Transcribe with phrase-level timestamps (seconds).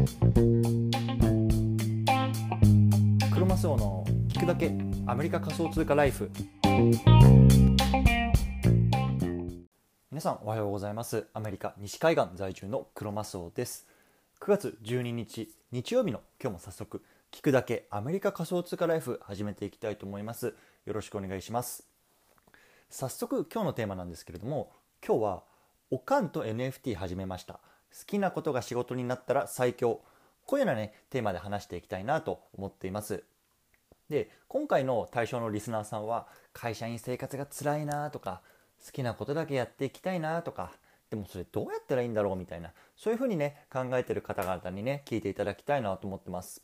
[0.00, 0.06] ク
[3.38, 4.72] ロマスオの聞くだけ
[5.06, 6.30] アメリカ仮想通貨ライフ。
[10.10, 11.26] 皆さんおはようございます。
[11.34, 13.86] アメリカ西海岸在住のクロマスオです。
[14.40, 20.54] 9月12日日曜日の今日も早速聞くだけアメリカ仮想通貨ライフ始めていきたいと思います。
[20.86, 21.86] よろしくお願いします。
[22.88, 24.72] 早速今日のテーマなんですけれども
[25.06, 25.42] 今日は
[25.90, 27.60] おかんと NFT 始めました。
[27.98, 30.00] 好きなことが仕事になったら最強。
[30.46, 33.24] こういうようなねテーマで話していきたいなと思っています。
[34.08, 38.42] で今回の対象のリスナーさんは会社員生活が辛いなとか
[38.84, 40.72] 好きなことだけやっていきたいなとか
[41.10, 46.62] でもそれどうやったらいいんだろうみたいなそういうふうにね考えてる方々にね聞いていただきたいなと思ってます。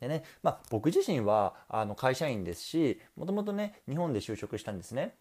[0.00, 5.14] でね、まあ、僕自身はあの会社員ですしもともとね日本で就職したんですね。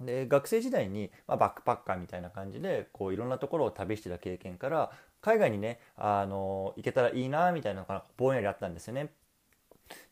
[0.00, 9.10] で学生時代に、まあ、バックパッカーみたいな感じでこういろんなところを旅してた経験から海外にねあの行けたらいいなみたいなのがぼんやりあったんですよね。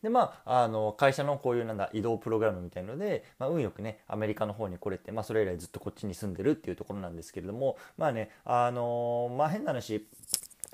[0.02, 10.06] でまあ、あの会社のこういうなんだ移動プログラムみたいので、まあ、運よくねアメリカの方に来れて、まあ、それ以来ずっとこっちに住んでるっていうところなんですけれどもまあねあのまあ変な話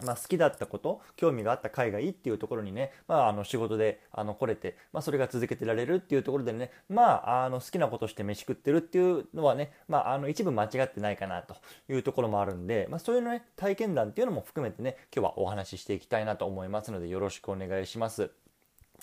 [0.04, 11.56] まあ、好きだったこと興味があった海外っていうところにね、まあ、あの仕事であの来れて、まあ、それが続けてられるっていうところでね、まあ、あの好きなことして飯食ってるっていうのはね、まあ、あの一部間違ってないかなと
[11.88, 18.30] いうところもあるんで、まあ、そういうのね体験談っていうのも含めてね今日はお話ししていきたいなと思いますのでよろしくお願いします。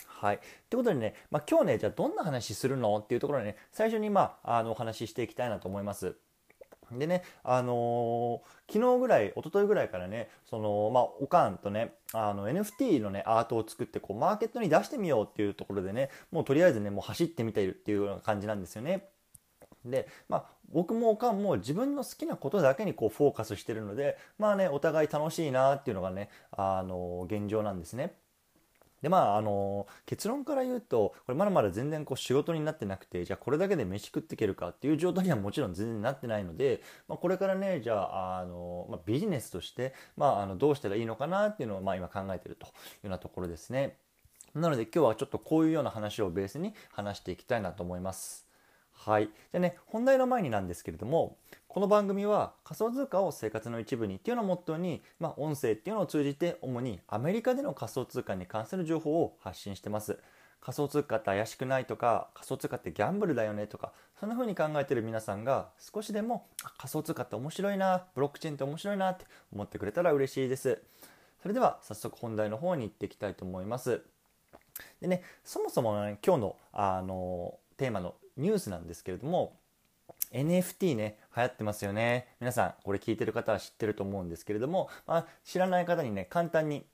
[0.07, 0.39] はい。
[0.69, 2.97] ということでね、まあ、今日ね、じゃあどんな話するの？
[2.97, 6.15] っていうところでね、最初にまあ、あの、お話ししていきたいなと思います。
[6.91, 19.09] でね、あのー、昨日ぐらい、一昨日ぐらいからね、その、まあ、おかんとね、あの、NFT のね、アートを作って、こう、マーケットに出してみようっていうところでね、もうとりあえずね、もう走ってみているっていうような感じなんですよね。
[19.85, 28.13] で、まあ、僕もおかんも自分の好きなことだけにこうフォーカスしてるので、まあね、お互い楽しいなっていうのがね、あの、現状なんですね。
[29.01, 42.73] でまああの結論から言うとこれまだまだ全然こう仕事になってなくてじゃあこれだけで飯食っていけるかっていう状態にはもちろん全然なってないので、まあ、これからねじゃああの、まあ、ビジネスとして、まあ、あのどうしたらいいのかなっていうのを、まあ、今考えてるというよ
[43.05, 43.97] うなところですね。
[44.55, 48.48] なので今日はちょっとこういうような話をベースに話していきたいなと思います。
[48.99, 49.27] はい。
[49.27, 51.37] じゃあね、本題の前になんですけれども、
[51.69, 60.19] この番組は仮想通貨を生活の一部にっていうのをモットーに、まあ、音声っていうのを通じて主にアメリカでの仮想通貨に関する情報を発信してます。
[60.59, 70.81] 仮想通貨って怪しくないとか仮想通貨ってギャンブルだよねとかそんな風に考えてる皆さんが少しでも仮想通貨って面白いなブロックチェーンって面白いなって思ってくれたら嬉しいです
[71.41, 74.01] それでは早速本題の方に行っていきたいと思います
[74.99, 79.57] でねそもそも、ね、今日のあのテーマのニュースなんですけれども
[80.33, 86.85] NFT ね流行ってますよね皆さんこれ聞いてる方は知ってると思うんですけれども、まあ、知らない方にね簡単に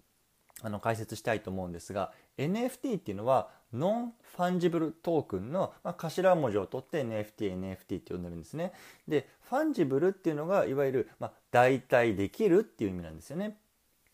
[0.62, 8.72] あの解説したいと思うんですが NFT っていうのは non-fungible token の、まあ、頭文字を取って NFT、NFT って呼んでるんですね。
[9.08, 13.58] で、 fungible っていうのがいわゆる、まあ、代替できるっていう意味なんですよね。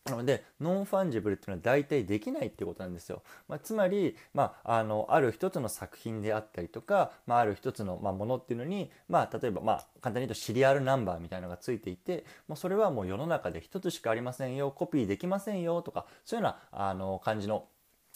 [0.04, 3.22] なので non-fungible っていうのは代替できないってことなんですよ。
[3.46, 17.66] まあ、つまり、まあ、あのある一つの作品であったりとか、まあ、ある一つの、まあ、ものっていうのに、まあ、例えば、まあ、簡単に言うとシリアルナンバーみたいなのがついていてもうそれはもう世の中で一つしかありませんよコピーできませんよとかそういうようなあの感じの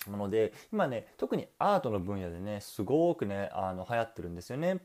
[0.09, 4.81] もので今ね特にアートの分野でねすごくねあの流行ってるんですよね。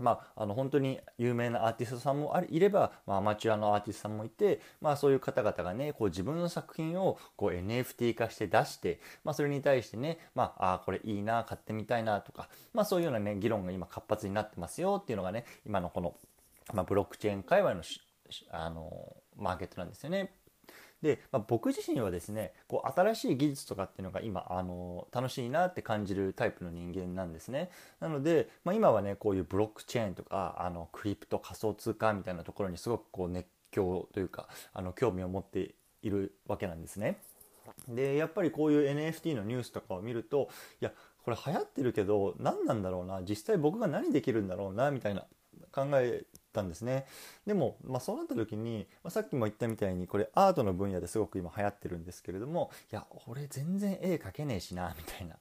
[0.00, 16.14] まあ、あの本当に有名なアーティストさんもいれば、まあ、アマチュアのアーティストさんもいて、まあ、そういう方々がねこう自分の作品をこう NFT 化して出して、まあ、それに対してね、まあ、あこれいいな買ってみたいなとか、まあ、そういうようなね議論が今活発になってますよっていうのがね今のこの、
[16.72, 17.82] まあ、ブロックチェーン界隈の
[18.50, 20.32] あのマーケットなんですよね。
[21.02, 37.20] で、まあ、僕自身はですねこう新しい技術とかっていうのが今あの楽しいなって感じるタイプの人間なんですねなので、まあ、今はねこういうブロックチェーンとかあのクリプト仮想通貨みたいなところにすごくこう熱狂というかあの興味を持っているわけなんですね。
[37.88, 40.48] でやっぱりこういう NFT のニュースとかを見ると
[40.80, 40.92] いや
[41.22, 45.26] これ流行ってるけど何なんだろうな実際僕が何できるんだろうなみたいな
[45.72, 47.06] 考えたんですね
[47.46, 55.36] でも、まあ、そうなった時に、まあ、さっきも言ったみたいにこれアートの分野ですごく今流行ってるんですけれどもいや俺全然絵描けねえしなみたいな。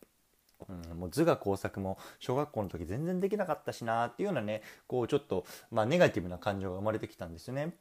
[0.67, 7.75] うん、もう図画工作も小学校の時全然できなかったしなっていうようなねこうちょっと、まあ、ネガティブな感情が生まれてきたんですよね。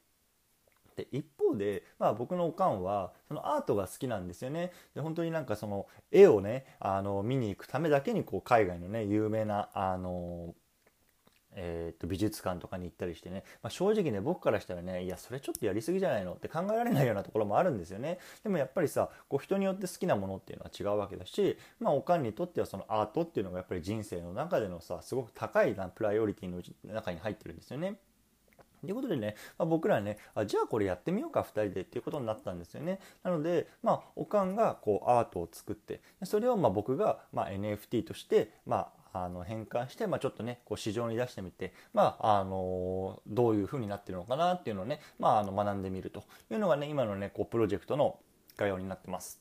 [0.99, 4.73] で一方で、まあ、僕のおかんはそのアートが好きなんですよね。
[4.95, 10.55] で本当になんかその絵をねあの見に行くためだけにこう海外のね有名なあの
[11.55, 16.35] えー、と美術館とかに行ったりしてね、まあ、正直ね僕からしたらねいやそれちょっとやりすぎじゃないの？
[16.35, 26.63] って考えられないようなところもあるんですよねでもやっぱりさこう人によって好きなものっていうのは違うわけだし、まあ、おかんにとってはそのアートっていうのがやっぱり人生の中でのさすごく高いなプライオリティの
[26.95, 27.99] 中に入ってるんですよね。
[28.81, 33.01] ということでね、まあ、僕らねあじゃあこれやってみようか2人でっていうことになったんですよね。
[33.23, 48.19] なので、まあ、おかんがこうアートを作ってそれをま僕がま NFT として、まあ、の変換して、まあ、ちょっとねこう市場に出してみて、まあ、あのどういうふうになってるのかなっていうのをね、まあ、あの学んでみるというのがね今のねこうプロジェクトの
[48.57, 49.41] 概要になってます。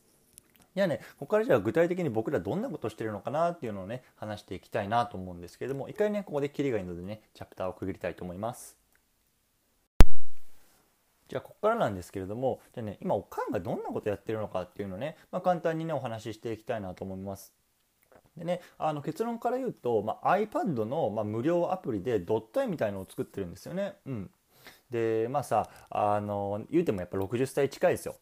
[0.76, 8.78] じゃあね、ここからじゃあ具体的に僕らどんなことしてるのかなっていうのをね、話していきたいなと思うんですけれども、一回ね、ここでキリがいいのでね、チャプターを区切りたいと思います。
[11.28, 17.54] じゃあここからなんですけれどもじゃあ、ね、今おかんがどんなことやってるのかっていうのをね、まあ、簡単にねお話ししていきたいなと思います。
[18.38, 23.96] でね、あの結論から言うと、まあ、iPad の、まあ、無料アプリでドット絵みたいのを作ってるんですよね。
[24.06, 24.30] うん、
[24.90, 28.16] でまあさあの言うてもやっぱ60歳近いですよ。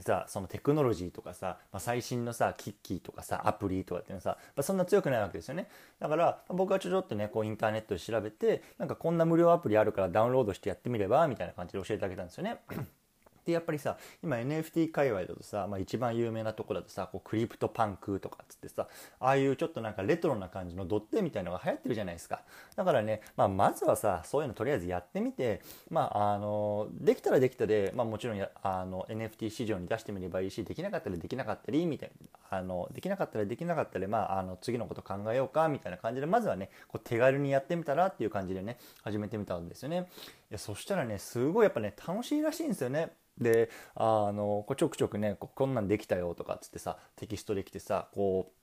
[0.00, 12.58] さそのテクノロジーとかさ、まあ、最新のさ機器とかさアプリとかっていうのはさ、まあ、そんな強くないわけですよねだから僕はちょちょっとねこうインターネットで調べてなんかこんな無料アプリあるからダウンロードしてやってみればみたいな感じで教えてあげたんですよね
[13.44, 18.86] でやっぱりさ今 NFT 界隈だとさ、まあ、一番有名なとこだとさこうクリプトパンクとかっつってさ
[19.18, 22.42] ああいうちょっとなんかレトロな感じのドット絵みたいのが流行ってるじゃないですか。
[22.76, 32.10] だからね、まあ、まずはさそういうのとりあえずやってみて、まあ、あのできたらできたで、まあ、もちろんやあの NFT 市場に出してみればいいしできなかったらできなかったりみたい
[32.50, 40.06] なあのできなかったらできなかったら、まあ、あの次のこと考えようかみたいな感じでまずはねこう手軽にやってみたらっていう感じでね始めてみたんですよね。
[40.50, 48.60] やそしたらねすごいやっぱね楽しいらしいんですよねであのこちょくちょくねこんなんできたよとかっつってさテキストできてさこう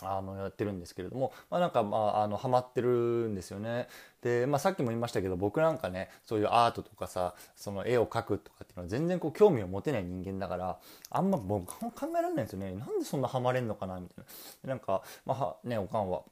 [0.00, 2.88] あのやってるんですけれども、まあ、なんかまああのハマってる
[3.28, 3.88] んですよね。
[4.22, 10.78] で、まあ、さっきも言いましたけど僕なんかねそういうアートとかさその絵を描くとかっていうのは全然こう興味を持てない人間だから
[11.10, 12.72] あんまもう考えられないんですよね。
[12.72, 14.24] なんでそんなハマれんのかなみたい
[14.64, 14.68] な。
[14.70, 16.22] なんかまあねおかんは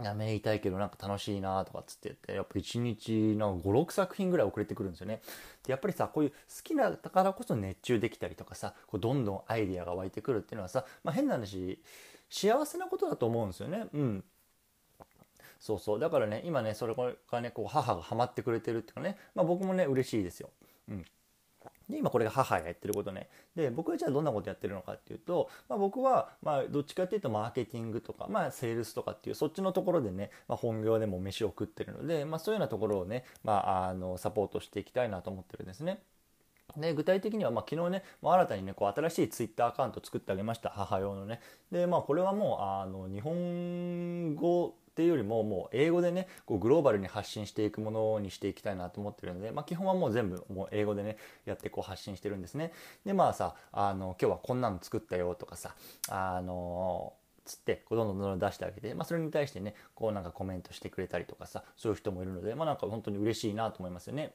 [0.00, 5.20] やめたいけどなんか楽しいなとかっつって言ってやっぱ1日の56作品ぐらい遅れてくるんですよね。
[5.64, 11.78] でやっぱりさこういう好きなだからこそ熱中できたりとかさこうどんどんアイデアが湧いてくるっていうのはさ、まあ、変な話
[12.30, 13.86] 幸せなことだと思うんですよね。
[13.92, 14.24] うん。
[15.60, 16.00] そうそう。
[16.00, 16.94] だからね今ねそれ
[17.30, 20.50] がねこう母がハマってくれてるっていうのはね、まあ、僕もね嬉しいですよ。
[20.88, 21.04] うん。
[21.92, 36.00] で今これが母がやってることねで僕はじゃあどんなことやってるのかっていうと、まあ、僕はまあどっちかっていうとマーケティングとか、まあ、セールスとかっていうそっちのところでね、まあ、本業でも飯を食ってるので、まあ、そういうようなところをね、まあ、あのサポートしていきたいなと思ってるんですね。
[36.76, 41.40] で具体的には、まあ、昨日ね、まあ、新たにねこう新しいツイッターアカウント作ってあげました母用のね
[41.70, 51.16] でまあこれはもうあの日本語っていうよりももう英語でねこうグローバルに発信していくものにしていきたいなと思ってるので、まあ、基本はもう全部もう英語でね
[51.46, 52.72] やってこう発信してるんですね
[53.06, 55.74] でまあさあの今日はこんなの作ったよとかさ
[56.08, 57.14] あの
[57.46, 64.34] つってこうどんどんどんどん出してあげて、まあ、それに対してねこうなんかコメントしてくれたりとかさそういう人もいるのでまあなんか本当に嬉しいなと思いますよね。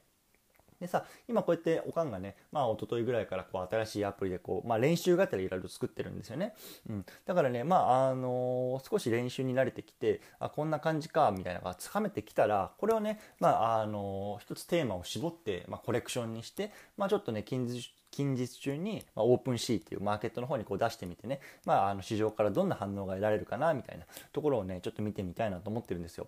[0.79, 6.53] でさ今こうやっておかんがねまあ一昨日ぐらいからこう新しいアプリでこう、まあ、練習がてらいろいろ作ってるんですよね、
[6.89, 26.27] うん、だからねまああのー、少し練習に慣れてきてあこんな感じかみたいなのがつかめてきたらこれをねまああのー、一つテーマを絞って、まあ、コレクションにしてまあちょっとね近日近日中に、ま、オープンシーっていうマーケットの方にこう出してみてね、まあ、あの市場からどんな反応が得られるかなみたいなところをねちょっと見てみたいなと思ってるんですよ。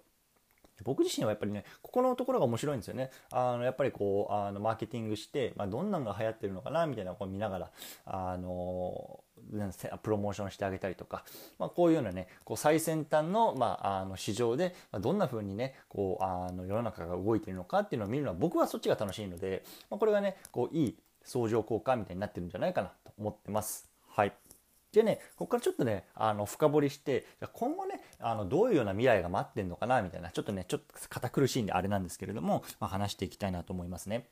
[0.83, 7.71] 僕自身はやっぱりねここのところが面白いんですよねあのやっぱりこうあのマーケティングして、まあ、どんなのが流行ってるのかなみたいなのを見ながら
[8.05, 9.19] あの
[10.03, 11.23] プロモーションしてあげたりとか、
[11.57, 23.89] まあ、こういうようなねこう最先端の,、まあ、あの市場でどんな風にねこうあの世の中が動いてるのかっていうのを見るのは僕はそっちが楽しいので、まあ、これがねこういい相乗効果みたいになってるんじゃないかなと思ってます。
[24.07, 24.33] はい
[24.91, 34.27] でね、ここからちょっとね、あの、深掘りして、今後ね、あの、どういうような未来が待ってんのかな、みたいな、ちょっとね、ちょっと堅苦しいんであれなんですけれども、まあ、話していきたいなと思いますね。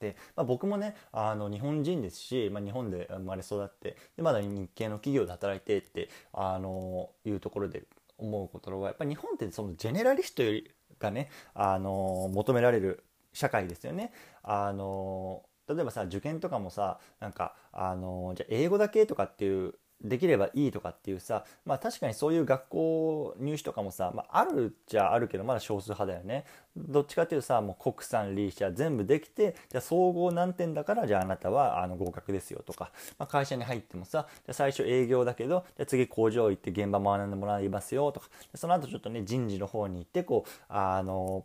[0.00, 7.84] で、まあ、僕もねあの日本人ですし、まあ、日本で生まれ育ってでまだ日系の企業で働いてってあのいうところで
[8.18, 14.12] 思うことはやっぱり日本ってそのジェネラリストよりがねあの求められる社会ですよね。
[14.42, 26.46] あの例えばさ受験とかもさなんかあのじゃ英語だけとかっていうできればいいとかっていうさ、まあ確かにそういう学校入試とかもさ、まあ、あるっちゃあるけどまだ少数派だよね。
[26.74, 41.44] どっちかっていうとさ、もう国産、リーシャ全部できて、じゃ総合何点だからじゃああなたはあの合格ですよとか、まあ、会社に入ってもさ、じゃ最初営業だけど、じゃ次工場行って現場学んでもらいますよとか、その後ちょっとね人事の方に行ってこう、あの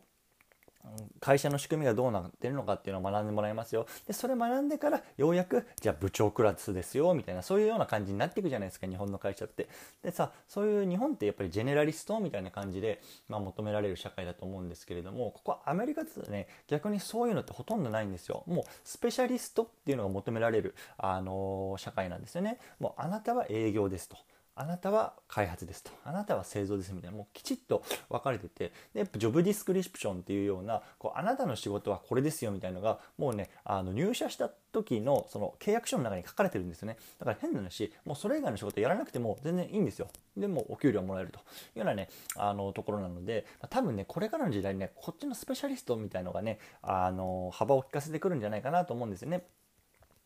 [1.20, 3.88] 会社の仕組みがどうなってるのかっていうのを学んでもらいますよ。
[4.08, 9.68] でそれ学んでからようやくじゃあ部長クラスですよみたいなそういうような感じになっていくじゃないですか日本の会社って。
[10.04, 18.44] でさそういう日本ってやっぱりジェネラリストみたいな感じで、まあ、求められる社会だと思うんですけれどもここはアメリカだとね逆にそういうのってほとんどないんですよ。
[18.48, 22.60] もうスペシャリストっていうのが求められる、あのー、社会なんですよね。
[22.80, 24.18] もうあなたは営業ですと。
[24.58, 25.92] あなたは開発ですと。
[26.06, 27.18] あなたは製造ですみたいな。
[27.18, 28.72] もうきちっと分かれてて。
[28.94, 36.98] でジョブディスクリプションっていうようなこうあなたの仕事はこれですよみたいなのがもうねあの入社した時のその契約書の中に書かれてるんですよね。
[37.20, 40.08] だから変な話もうそれ以外の仕事やらなくても全然いいんですよ。
[40.38, 41.40] でもお給料もらえると。
[41.40, 41.42] い
[41.76, 49.46] うようなねあのところなので多分ねこれからの時代にねこっちのスペシャリストみたいのがねあの幅を利かせてくるんじゃないかなと思うんですよね。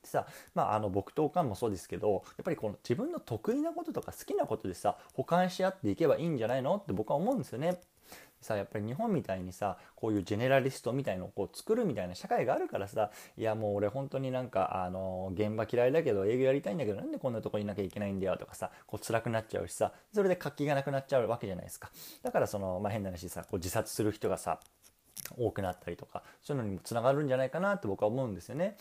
[0.04, 6.78] さ、まあ、あの僕とおかんもそうですけどやっぱりこの自分の得意なこととか好きなことでさ補完し合っていけばいいんじゃないの？
[6.78, 7.80] って僕は思うんですよね。
[8.42, 21.92] さやっぱり日本みたいにさこういうジェネラリストみたいのをこう作るみたいな社会があるからさいやもう俺本当になんかあの現場嫌いだけど営業やりたいんだけどなんでこんなとこにいなきゃいけないんだよとかさこう辛くなっちゃうしさそれで活気がなくなっちゃうわけじゃないですか
[22.24, 24.62] だからその、まあ、変な話さこう自殺する人がさ
[25.38, 28.78] 多くなったりとかそういうのにもつながるんじゃないかなって僕は思うんですよね。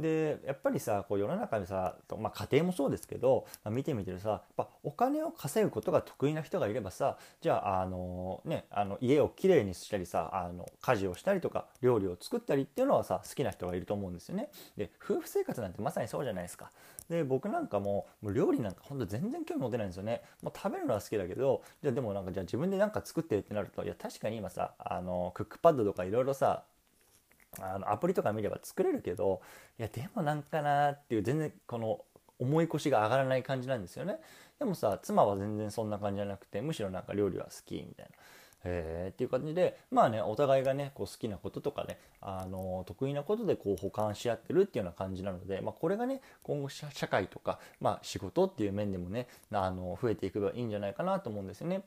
[0.00, 14.50] でやっぱりさこう世の中でさ、まあ、家庭もそうですけど、まあ、見てみてるさやっぱお金を稼ぐことが得意な人がいればさじゃああの、ね、あの家をきれいにしたりさあの家事をしたりとか料理を作ったりっていうのはさ好きな人がいると思うんですよね。
[14.76, 16.70] で夫婦生活なんてまさにそうじゃないですか。
[17.08, 20.22] で僕なんかももう料理なんかほんと全然興味持てないんですよね。
[20.42, 26.62] もう食べるのは好きだけどじゃあでもなんかじゃあ自分で何か作ってってなるといや確かに今さあのクックパッドとかいろいろさ
[27.58, 29.40] あのアプリとか見れば作れるけど
[29.78, 32.00] いやでもなんかなっていう全然この
[32.38, 34.18] 重い腰が上がらない感じなんですよね
[34.58, 38.12] でもさ妻は全然そんな感じじゃなくてむしろなんか料理は好きみたいな。
[38.64, 51.82] えー、っていう感じでまあねお互いがねこう好きなこととかねあの得意なことでこう補完し合ってるっていうような感じなので、まあ、これがね今後社会とか、まあ、仕事っていう面でもねあの増えていけばいいんじゃないかなと思うんですよね。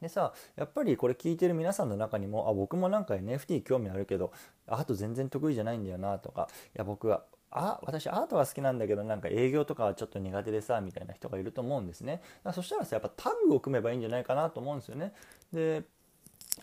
[0.00, 4.32] でさやっぱりこれ聞いてる皆さんの中にもあ僕もなんか NFT 興味あるけど
[4.66, 12.22] アート全然得意じゃないんだよなとかいや僕はあ私アートは好きなんだけどなんか営業とかはちょっと苦手でさみたいな人がいると思うんですね。
[12.54, 15.12] そしたらさやっぱタグを組めばいいんじゃないかなと思うんですよね。
[15.52, 15.82] で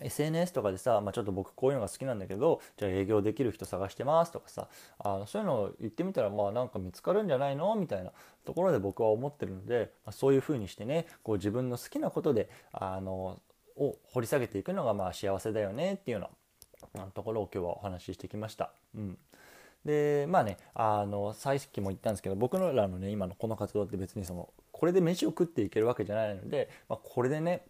[0.02, 4.68] SNS とかでさ、まあ、ちょっと僕こういうのが好きなんだけどじゃあ営業できる人探してますとかさ
[5.00, 7.76] あのそういうのを言ってみたらまあなんか見つかるんじゃないの？
[7.76, 8.12] みたいな
[8.46, 13.40] ところで僕は思ってるので、まあ、そういうふうにしてねこう自分の好きなことであの
[13.76, 16.30] を掘り下げていくのがまあ幸せだよねっていうよ
[16.96, 18.72] うなところを今日はお話ししてきました。
[18.96, 19.18] うん
[19.86, 27.64] でまあねあのさっきも言ったんですけど僕らのね今のこの活動って別にそのこれで飯を食っていけるわけじゃないので、まあ、これでね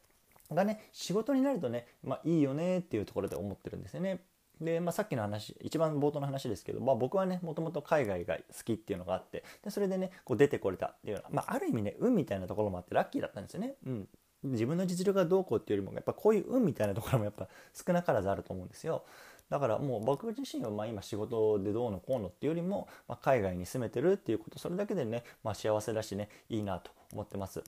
[0.53, 4.21] がね仕事になるとね、まあ、いいよねっていうところで思ってるんですよね。
[4.61, 13.75] で、まあ、さっきの話一番冒頭の話ですけど、まあ、僕はねもともと海外が好きっていうのがあってでそれでねこう出てこれたっていうのは、まあ、ある意味ね運みたいなところもあってラッキーだったんですよね。
[13.85, 14.07] うん
[14.43, 19.03] 自分の実力がどうこうっていうよりもやっぱこういう運みたいなところもやっぱ少なからずあると思うんですよ。
[19.49, 27.63] だからもう僕自身はま今仕事でどうのこうのっていうよりも、ま、海外に住めてるっていうことそれだけでね、まあ、幸せだしねいいなと思ってます。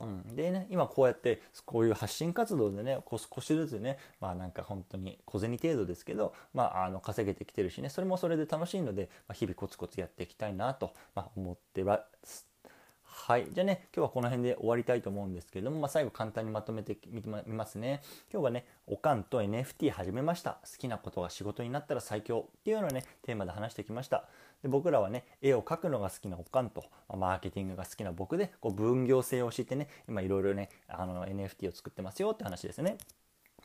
[0.00, 12.47] うん、でね今こうやってこういう発信活動でね少しずつねまあなんか本当に小銭程度ですけど、まあ、あの稼げてきてるしねそれもそれで楽しいので、まあ、日々コツコツやっていきたいなと、まあ、思ってます。
[13.28, 13.46] はい。
[13.52, 18.00] じゃあね今日はこの辺で終わりたいと思うんですけれども、まあ、最後簡単にまとめてみますね。
[18.32, 20.52] 今日はねおかんと NFT 始めました。
[20.64, 24.24] 好きなことが仕事になったら最強っていうのをねテーマで話してきました。
[24.62, 32.96] で僕らはね絵を描くのが好きなおかんとマーケティングが好きな僕でこう分業制をしてね今いろいろねあの NFT を作ってますよって話ですね。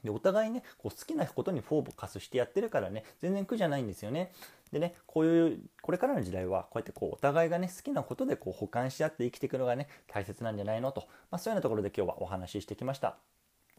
[0.03, 4.31] でお互いねこう好きなことにフォーカスしてやってるからね全然苦じゃないんですよね。
[4.71, 13.17] でねこういうこれからの時代はこうやってこうお互いがね好きなことでこう補完し合って生きていくのがね大切なんじゃないのと、まあ、そういうようなところで今日はお話ししてきました。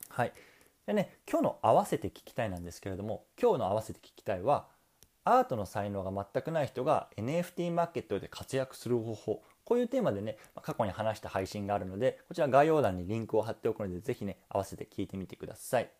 [0.08, 0.32] はい
[0.86, 4.66] でね今日の合わせて聞きたいなんですけれども今日の合わせて聞きたいは
[5.24, 15.90] アートの才能が全くない人が NFT マーケットで活躍する方法こういうテーマでね過去に話した配信があるのでこちら概要欄にリンクを貼っておくので是非ね合わせて聞いてみてください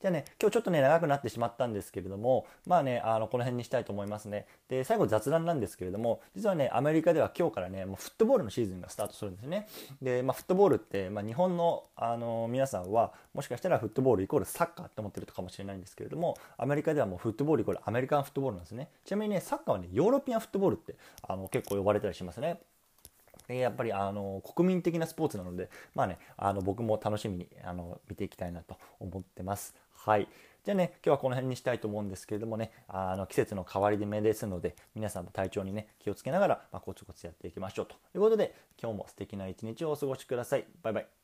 [0.00, 4.46] じゃあね今日ちょっとね長くなってしまったんですけれどもまあねあのこの辺にしたいと思いますね。
[4.68, 9.68] で最後雑談なんですけれども実はねアメリカでは今日からねもうフットボールのシーズンがスタートするんですね。
[10.00, 18.88] で、まあ、フットボールって、まあ、日本のあの皆さんはもしかしたらフットボールイコールサッカーって思ってるかもしれないんですけれどもアメリカではもうフットボールイコールアメリカンフットボールなんですね。
[19.04, 22.60] ちなみにねサッカーはねヨーロピアンフットボールってあの結構呼ばれたりしますね。
[23.58, 29.74] やっぱりあの国民的なスポーツなので、まあね、あの僕も楽しみにあの見ていきたいなと思ってます。
[29.94, 30.28] はい。
[30.64, 40.66] じゃあね、今日はこの辺にしたいと思うんですけれどもね、あの季節の変わり目ですので、皆さんも体調にね、気をつけながら、まあ、コツコツやっていきましょうということで、今日も素敵な一日をお過ごしください。
[40.82, 41.19] バイバイ。